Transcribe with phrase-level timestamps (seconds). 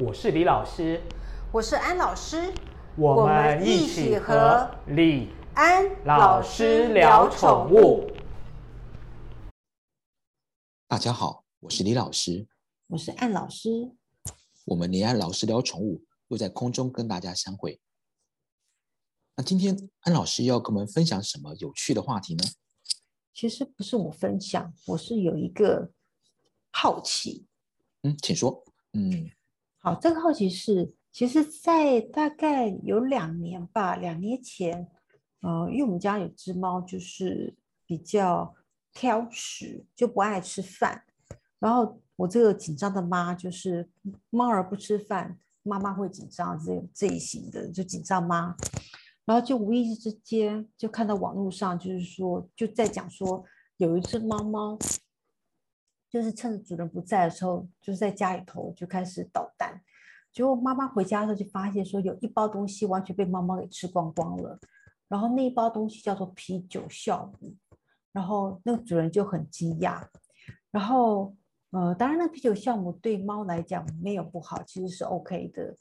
[0.00, 1.02] 我是李老师，
[1.50, 2.54] 我是安老师，
[2.96, 8.08] 我们一起和李安老师聊宠物。
[10.86, 12.46] 大家好，我是李老师，
[12.86, 13.90] 我是安老师，
[14.66, 17.80] 我们李安老师聊宠物又在空中跟大家相会。
[19.34, 22.44] 那今天安老师要跟我们分享什么有趣的话题呢？
[23.34, 25.90] 其实不是我分享，我是有一个
[26.70, 27.48] 好奇。
[28.02, 28.64] 嗯，请说。
[28.92, 29.28] 嗯，
[30.00, 34.88] 这个好奇是，其实，在大概有两年吧，两年前，
[35.40, 37.54] 呃，因为我们家有只猫，就是
[37.86, 38.54] 比较
[38.92, 41.02] 挑食，就不爱吃饭。
[41.58, 43.88] 然后我这个紧张的妈，就是
[44.30, 48.54] 猫儿不吃饭，妈妈会紧张，这这一型的就紧张妈。
[49.24, 53.44] 然后就无意之间就看到网络上，就是说就在讲说
[53.76, 54.78] 有一只猫猫，
[56.10, 59.80] 就是趁着主人不在的时候，就是在家里头就开始捣蛋。
[60.32, 64.58] 结果妈妈回家的时候就发现说有一包东西完全被猫猫给吃光光了。
[65.08, 67.54] 然后那一包东西叫做啤酒酵母，
[68.12, 70.06] 然后那个主人就很惊讶。
[70.70, 71.34] 然后
[71.70, 75.74] 呃，当然那啤酒酵母对猫来讲没有不好，其实是 OK 的。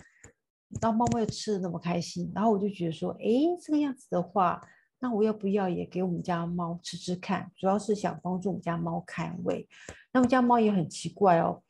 [0.82, 3.28] 然后猫猫又吃的那么开心，然后我就觉得说，哎，
[3.62, 4.62] 这个样子的话，
[5.00, 7.52] 那我要不要也给我们家猫吃吃看？
[7.56, 9.68] 主要是想帮助我们家猫开胃。
[10.12, 11.62] 那我们家猫也很奇怪哦，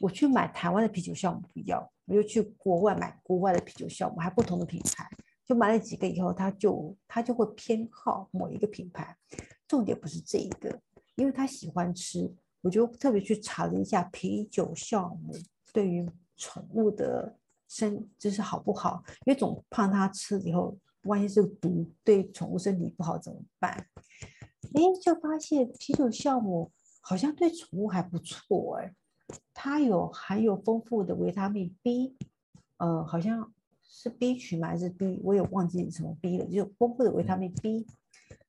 [0.00, 5.08] 我去买台湾的啤酒酵母不要，我就去国外买国外的啤酒酵母，还不同的品牌，
[5.44, 9.16] 就买了几个以后，它就它就会偏好某一个品牌。
[9.66, 10.80] 重点不是这一个，
[11.16, 15.32] 因为它喜欢吃，我就特别去查了一下啤酒酵母
[15.72, 17.36] 对于宠物的。
[17.72, 19.00] 身就是好不好？
[19.24, 23.86] 因为总怕它吃了以后，万一是毒，对宠物身体不好怎么办？
[24.74, 26.70] 哎，就发现啤酒酵母
[27.00, 28.94] 好像对宠物还不错哎，
[29.54, 32.16] 它有含有丰富的维他命 B，
[32.76, 33.52] 呃，好像
[33.82, 37.86] 是 B 群还是 B，我也忘记什么 B 了，就丰富的维他命 B，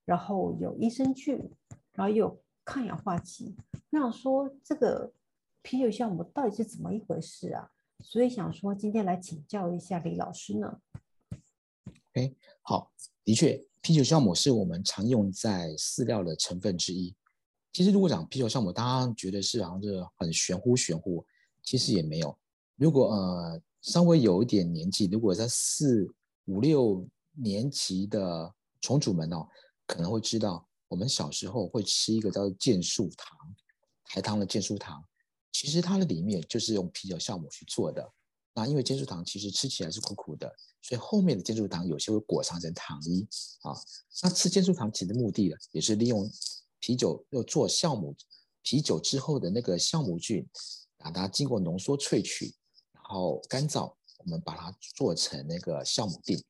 [0.05, 1.37] 然后有益生菌，
[1.93, 3.55] 然后又有抗氧化剂。
[3.89, 5.11] 那想说这个
[5.61, 7.71] 啤酒酵母到底是怎么一回事啊？
[7.99, 10.79] 所以想说，今天来请教一下李老师呢。
[12.13, 12.91] OK，好，
[13.23, 17.15] 的确，啤酒酵母是我们常用在饲料的成分之一。
[17.71, 21.25] 其实，如果讲啤酒酵母，大家觉得是好像是很玄乎玄乎，
[21.63, 22.37] 其实也没有。
[22.75, 26.05] 如果呃稍微有一点年纪，如果在四
[26.45, 29.47] 五六年级的虫主们哦，
[29.87, 33.55] 可能会知道，我们小时候会吃一个叫健树糖，
[34.03, 35.01] 台糖的健树糖。
[35.53, 38.11] 其实它的里面就是用啤酒酵母去做的。
[38.53, 43.27] 那因为坚树糖其实吃起来是苦苦的，所以后面的坚树糖有些会裹上成糖衣
[43.61, 43.71] 啊。
[44.21, 46.29] 那吃坚树糖其实目的呢，也是利用
[46.79, 48.15] 啤酒又做酵母
[48.61, 50.45] 啤酒之后的那个酵母菌，
[50.97, 52.53] 把它经过浓缩萃取，
[52.93, 56.43] 然后干燥，我们把它做成那个酵母锭。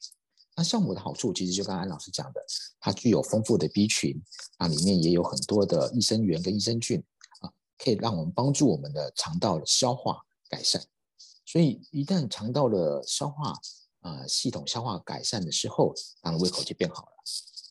[0.56, 2.42] 那酵母的好处其实就刚刚安老师讲的，
[2.80, 4.22] 它具有丰富的 B 群，
[4.60, 7.02] 那里面也有很多的益生元跟益生菌
[7.40, 7.50] 啊。
[7.78, 10.20] 可以让我们帮助我们的肠道的消化
[10.50, 10.84] 改善，
[11.52, 13.52] 所以一旦肠道的消化
[14.00, 17.12] 啊系统消化改善的时候，它的胃口就变好了。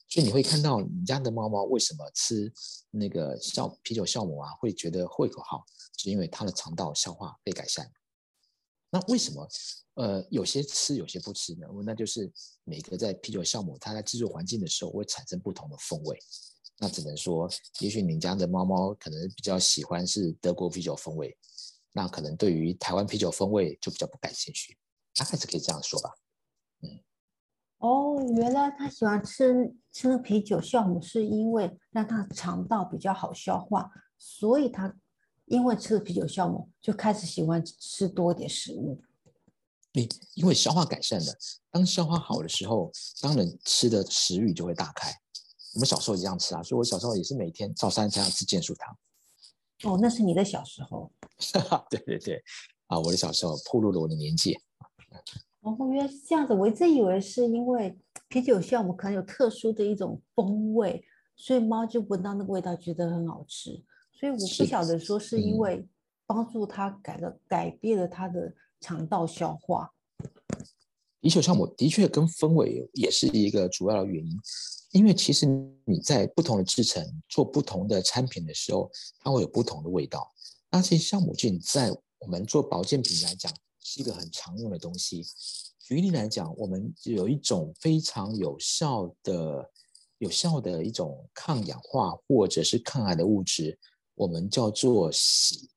[0.07, 2.53] 所以你会看到你家的猫猫为什么吃
[2.91, 5.65] 那个酵啤酒酵母啊，会觉得胃口好，
[5.97, 7.91] 是因为它的肠道消化被改善。
[8.91, 9.49] 那为什么
[9.95, 11.67] 呃有些吃有些不吃呢？
[11.87, 12.31] 那就是
[12.65, 16.19] 每个在啤酒酵母它在制作环境的时候会产生不同的风味。
[16.77, 17.49] 那只能说，
[17.79, 21.35] 也许你家的猫猫可能比较喜欢是德国啤酒风味，
[21.93, 24.79] 那可能对于台湾啤酒风味就比较不感兴趣，
[25.15, 26.11] 大概是可以这样说吧。
[26.83, 27.01] 嗯，
[27.79, 34.95] 哦，原来他喜欢吃吃那啤酒酵母，是因为让他肠道比较好消化，所以他
[35.47, 39.03] 因为吃了啤酒酵母，就开始喜欢吃多点食物。
[39.93, 41.35] 你，因为消化改善了，
[41.73, 45.13] 当消化好的时候，当然吃的食欲就会大开。
[45.75, 48.97] 我们小时候一样吃啊，所以我小时候也是每天早餐才要吃健素糖。
[49.85, 51.11] 哦，那是你的小时候。
[51.91, 52.43] 对对对，
[52.87, 54.57] 啊，我的小时候暴露了我的年纪。
[55.63, 57.99] 哦，原来是这样子，我一直以为是因为
[58.29, 61.03] 啤酒酵母可能有特殊的一种风味，
[61.37, 63.71] 所以猫就闻到那个味道觉得很好吃。
[64.13, 65.87] 所以我不晓得说是因为
[66.27, 69.91] 帮助它改了改变了它的肠道消化。
[71.21, 74.33] 啤酒酵母的确跟风味也是一个主要的原因。
[74.93, 75.47] 因为其实
[75.85, 78.91] 你在不同的制成做不同的产品的时候，
[79.21, 80.33] 它会有不同的味道。
[80.71, 85.25] 那这些酵母菌在我们做保健品来讲是一个很常用的东西。
[85.79, 89.71] 举例来讲，我们有一种非常有效的、
[90.19, 93.79] 有效的一种抗氧化或者是抗癌的物质，
[94.15, 95.69] 我们叫做硒。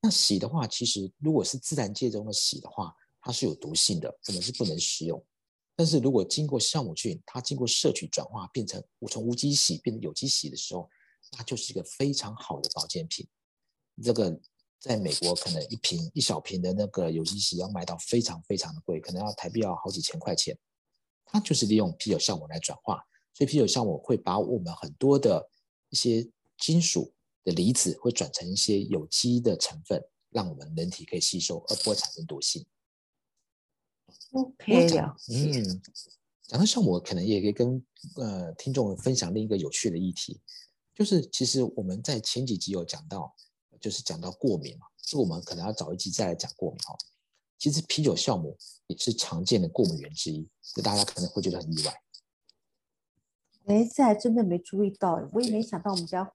[0.00, 5.22] 那洗的话，其实如果是自然界中的洗的话，它是有毒性的，我们是不能食用。
[5.78, 10.90] 但是如果经过酵母菌，它经过摄取转化，变成从无机洗变成有机洗的时候，
[11.38, 13.24] 那就是一个非常好的保健品。
[14.02, 14.40] 这个
[14.80, 20.58] 在美国可能一瓶一小瓶的那个有机洗要卖到非常非常的贵，可能要台币要好几千块钱。
[21.24, 22.96] 它就是利用啤酒酵母来转化，
[23.32, 25.48] 所以啤酒酵母会把我们很多的
[25.90, 26.28] 一些
[26.58, 27.14] 金属
[27.44, 32.66] 的离子会转成一些有机的成分，让我们人体可以吸收，而不会产生毒性。
[34.32, 35.80] OK 了嗯，
[36.46, 37.84] 讲到酵母，可能也可以跟
[38.16, 40.40] 呃听众分享另一个有趣的议题，
[40.94, 43.34] 就是其实我们在前几集有讲到，
[43.80, 46.96] 就是讲到过敏嘛，这我们可能要找一集再来讲过敏哈。
[47.58, 52.02] 其实啤酒酵母也是常见的过敏源之一，就大家可能会觉得很意外。
[53.66, 56.32] 哎，这还真的没注意到，我也没想到我们家，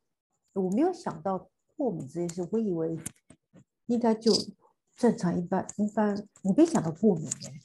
[0.53, 2.97] 我没有想到过敏这件事，我以为
[3.85, 4.33] 应该就
[4.97, 7.61] 正常一般一般，我没想到过敏哎。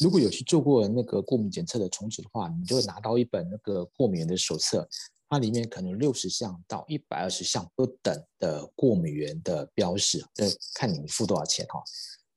[0.00, 4.88] 如果有去做过那个过敏检测的虫子的话，你就会拿到一本那个过敏源的手册，
[5.28, 11.82] 它里面可能六十项到一百二十项不等的过敏源的标识，这看你付多少钱哈。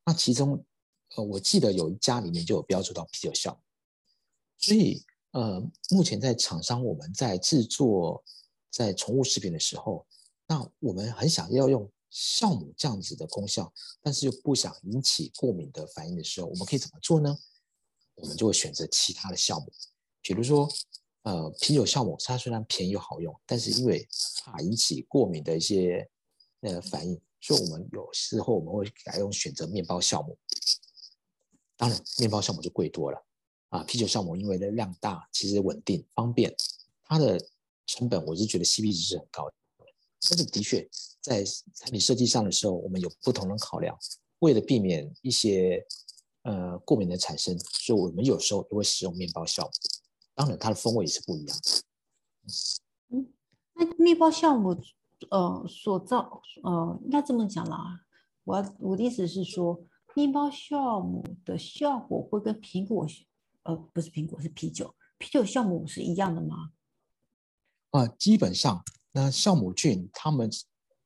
[0.06, 0.64] 那其中，
[1.16, 3.58] 呃，我记得有一家里面就有标注到啤酒酵，
[4.58, 8.24] 所以，呃，目前在厂商我们在制作
[8.70, 10.06] 在宠物食品的时候，
[10.48, 17.38] 那我们很想要用酵母这样子的功效，但是又不想引起过敏的反应的时候，我们可以怎么做呢？
[18.16, 19.70] 我们就会选择其他的酵母，
[20.22, 20.72] 比如说，
[21.24, 24.08] 呃，啤酒酵母它虽然便宜又好用，但是因为
[24.42, 26.10] 怕引起过敏的一些
[26.62, 27.20] 呃反应。
[27.42, 30.36] 所以我们有时候我们会改用选择面包酵母，
[31.78, 33.24] 当然面包酵母就贵多了
[33.70, 33.84] 啊。
[33.84, 36.56] 啤酒酵母因为的量大，其实稳定方便，
[37.04, 37.38] 它的
[37.86, 39.54] 成本我是觉得 CP 值是很高的。
[40.28, 40.90] 但是的确
[41.26, 41.44] 在
[41.74, 43.98] 产品设计上的时候，我们有不同的考量，
[44.40, 45.84] 为了避免一些
[46.44, 49.72] 呃过敏的产生，所以我们有时候也会使用面包酵母。
[50.36, 51.82] 当然它的风味也是不一样的。
[53.10, 53.34] 嗯，
[53.74, 54.80] 那面包酵母。
[55.32, 58.02] 呃，所造呃，应该这么讲啦。
[58.44, 59.82] 我要我的意思是说，
[60.14, 63.08] 面包酵母的效果会跟苹果，
[63.64, 66.72] 呃，不是苹果，是啤酒，啤酒酵母是一样的吗？
[67.92, 68.84] 啊，基本上，
[69.14, 70.52] 那酵母菌它们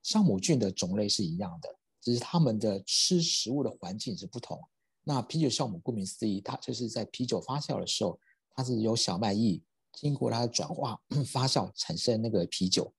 [0.03, 1.69] 酵母菌的种类是一样的，
[2.01, 4.59] 只是它们的吃食物的环境是不同。
[5.03, 8.19] 那啤酒酵母顾名思义，它就是在啤酒发酵的时候，
[8.55, 9.61] 它是由小麦液
[9.93, 12.93] 经过它的转化发酵产生那个啤酒。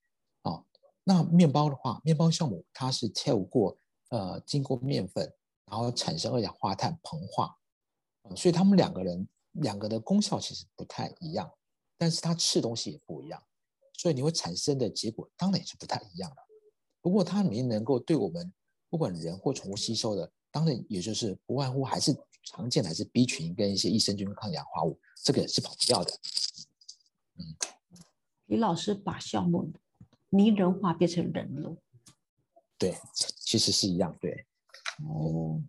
[1.03, 3.77] 那面包的话，面包酵母它是跳过
[4.11, 5.33] 呃经过面粉，
[5.65, 7.57] 然后产生二氧化碳膨化，
[8.37, 11.51] 所以他们两个人两个的功效其实不太一样，
[11.97, 13.43] 但是它吃东西也不一样，
[13.95, 16.37] 所以你会产生的结果当然也是不太一样的。
[17.01, 18.53] 不过它里面能够对我们
[18.89, 26.13] 不管人或宠物吸收的，当然也就是不外乎还是常见的还是 B 群跟一些益生菌、抗氧化物，这个是跑不掉的。
[27.39, 27.57] 嗯，
[28.47, 29.73] 李老师把酵母。
[30.33, 31.77] 拟人化变成人了，
[32.79, 34.47] 对，其实是一样，对。
[35.05, 35.61] 哦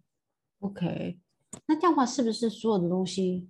[0.60, 1.18] ，OK，
[1.66, 3.50] 那这样的话是不是所有的东西，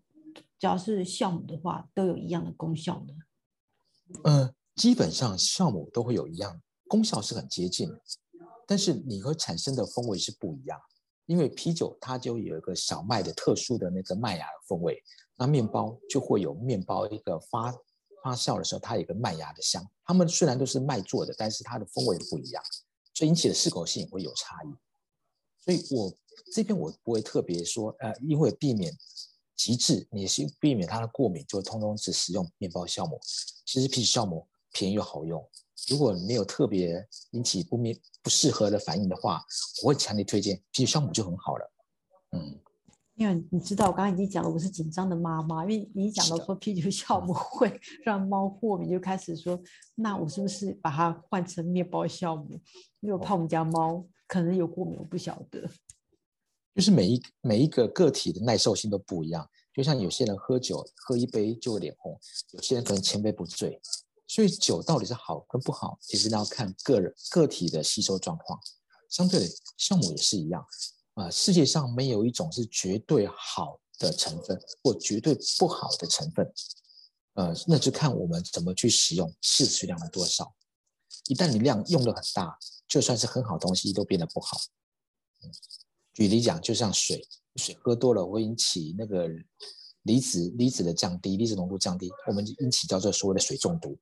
[0.57, 3.13] 只要是酵母的话，都有一样的功效呢？
[4.23, 6.61] 嗯，基本上酵母都会有一样
[6.91, 7.89] 功效，是很接近，
[8.67, 10.77] 但是你会产生的风味是不一样。
[11.25, 15.01] 因为啤酒它就有一个小麦的特殊的那个麦芽的风味，
[15.37, 17.73] 那面包就会有面包一个发。
[18.23, 19.83] 发酵的时候，它有个麦芽的香。
[20.05, 22.63] 它们虽然都是麦做的，但是它的风味不一样，
[23.15, 24.67] 所以引起的适口性会有差异。
[25.63, 26.13] 所以我
[26.53, 28.95] 这边我不会特别说，呃，因为避免
[29.55, 33.19] 极致，你是避免它的过敏，就通通只使用面包酵母。
[33.65, 35.43] 其实啤酒酵母便宜又好用，
[35.89, 39.43] 如果没有特别引起不明不适合的反应的话，
[39.83, 41.71] 我会强烈推荐啤酒酵母就很好了。
[42.31, 42.59] 嗯。
[43.15, 45.63] 因为你知道，我刚刚已经讲了，我是紧张的妈妈。
[45.63, 49.61] 因为你讲到说啤酒酵母会让猫过敏，就开始说，
[49.93, 52.59] 那我是不是把它换成面包酵母？
[53.01, 55.69] 因为我怕我们家猫可能有过敏，我不晓得。
[56.73, 62.17] 就是每一每一个个体的耐受性都不一样，就像有些人喝酒喝一杯就会脸红，
[62.53, 63.79] 有些人可能千杯不醉。
[64.31, 68.57] 所以酒到底是好跟不好，其实要看个人个体的吸收状况。
[69.09, 69.45] 相对的，
[69.77, 70.65] 酵母也是一样。
[71.15, 76.49] 啊，世界上没有一种是绝对好的成分或绝对不好的成分，
[77.33, 80.55] 呃，那就看我们怎么去使用，摄取量的多少。
[81.27, 82.57] 一旦你量用的很大，
[82.87, 84.57] 就算是很好东西都变得不好。
[86.13, 89.27] 举例讲，就像水，水喝多了会引起那个
[90.03, 93.99] 离子离子的降低，离子浓度降低，我们引起叫做所谓的水中毒。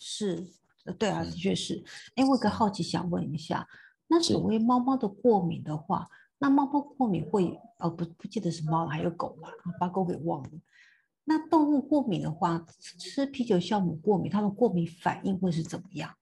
[0.00, 0.46] 嗯，是。
[0.86, 1.84] 呃对啊，的嗯确是。
[2.14, 3.68] 哎，我有个好奇想问一下，
[4.08, 10.50] 那所谓猫猫的过敏的话，那猫猫过敏会呃不不记得是猫了，还有狗了，把狗给忘了。
[11.24, 12.66] 那动物过敏的话，
[12.98, 16.16] 吃啤酒酵母过敏，它们过敏反应会是怎么样？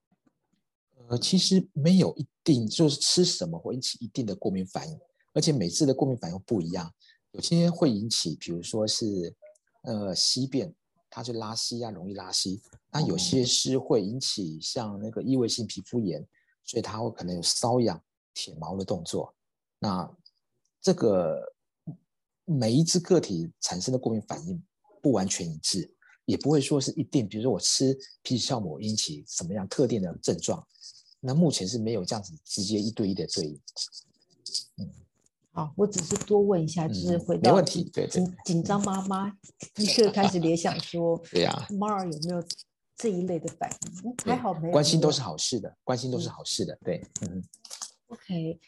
[1.09, 4.99] 呃，其实没有一定就是吃什么会引起一定的过敏反应，
[5.33, 6.93] 而且每次的过敏反应不一样，
[7.31, 9.35] 有些会引起，比如说是
[9.83, 10.75] 呃稀便，
[11.11, 12.61] 它就拉稀啊，容易拉稀；
[12.91, 16.27] 那有哦些是会引起像那个异位性皮肤炎，
[16.65, 18.01] 所以它会可能有瘙痒、
[18.35, 19.35] 舔毛的动作。
[19.79, 20.11] 那
[20.81, 21.41] 这个
[22.45, 24.63] 每一只个体产生的过敏反应
[25.03, 25.93] 不完全一致，
[26.25, 30.67] 也不会说是一定，比如说我吃皮质酵母引起什么样特定的症状。
[31.21, 33.61] 那目前是没有这样子直接一对一的对应。
[35.59, 39.27] 好，我只是多问一下，就是嗯回到没问题紧对对紧紧张妈妈
[39.75, 42.41] 立刻开始联想说， 对呀、猫儿有没有
[42.97, 43.69] 这一类的反
[44.05, 44.15] 应？
[44.25, 46.79] 还好没关心都是好事的，关心都是嗯好事的。
[46.85, 47.43] 对，嗯
[48.07, 48.61] ，OK，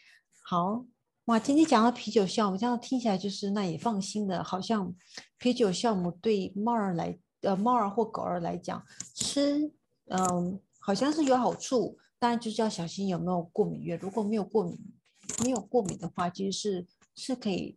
[0.43, 0.85] 好
[1.27, 4.93] 哇，今天讲到啤酒酵母，这样听起来就是那也放心的，好像
[5.39, 9.71] 啤酒酵母对猫儿来，呃，猫儿或狗儿来讲吃，
[10.09, 14.77] 嗯，好像是有好处，当然就是要小心有没有过敏源，如果没有过敏，
[15.45, 17.77] 没有过敏的话，其实是是可以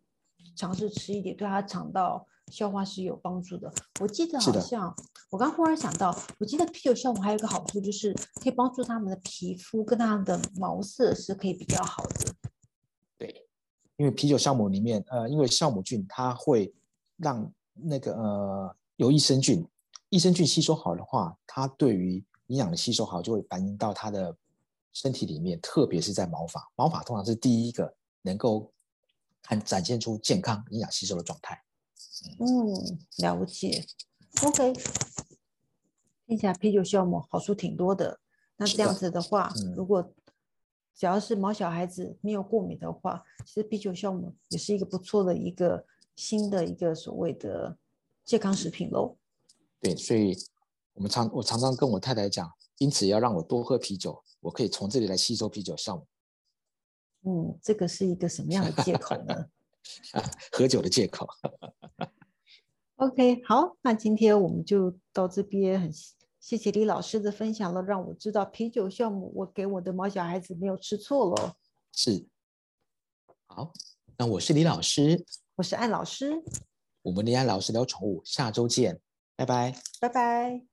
[0.56, 3.72] 尝试吃一点，对它肠道消化是有帮助的。
[4.00, 4.96] 我记得好像
[5.30, 12.34] 我刚忽然想到，我记得啤酒酵母还有一个好处就是可以帮助他们的皮肤跟他们的毛色是可以比较好的。
[13.18, 13.48] 对，
[13.98, 16.74] 因为啤酒酵母里面，呃，因为酵母菌它会
[17.18, 19.66] 让那个呃有益生菌，
[20.10, 24.36] 益生菌吸收好的话，它对于营养的吸收好，就会反映到它的
[24.94, 28.72] 身体里面，特别是在毛发，毛发通常是第一个能够
[29.42, 31.62] 看展现出健康营养吸收的状态。
[32.40, 33.84] 嗯，了解。
[34.44, 34.74] OK，
[36.26, 38.20] 听起来啤酒酵母好处挺多的。
[38.56, 40.14] 那这样子的话，嗯如果
[40.96, 45.86] 只要是毛小孩子没有过敏的话，其实啤酒酵母也是一个不错的一个
[46.16, 47.78] 新的一个所谓的
[48.24, 49.18] 健康食品喽。
[49.82, 50.38] 对，所以
[50.94, 56.08] 我们常我常常跟我太太讲，因此要让我多喝啤酒，我可以从这里来吸收啤酒酵母，
[57.24, 59.46] 嗯，这个是一个什么样的借口呢
[60.52, 61.28] 喝酒的借口。
[62.96, 71.54] ？OK，好，那今天我们就到这边，很谢谢谢李老师的分享了，让我知道啤酒酵母我给我的毛小孩子没有吃错喽。
[71.92, 72.26] 是，
[73.46, 73.72] 好，
[74.18, 75.26] 那我是李老师，
[75.56, 76.44] 我是艾老师，
[77.02, 79.00] 我们李安老师聊宠物，下周见，
[79.36, 79.76] 拜拜。
[80.00, 80.73] 拜拜。